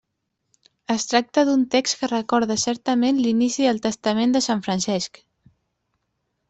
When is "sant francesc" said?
4.49-5.25